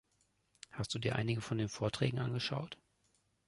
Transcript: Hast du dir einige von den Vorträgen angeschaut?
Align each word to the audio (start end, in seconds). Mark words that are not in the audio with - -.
Hast 0.71 0.95
du 0.95 0.97
dir 0.97 1.15
einige 1.15 1.41
von 1.41 1.59
den 1.59 1.69
Vorträgen 1.69 2.17
angeschaut? 2.17 2.79